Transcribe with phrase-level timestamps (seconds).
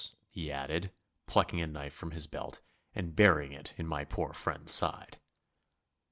[0.31, 0.91] he added,
[1.27, 2.59] plucking a knife from his belt
[2.95, 5.19] and burying it in my poor friend's side.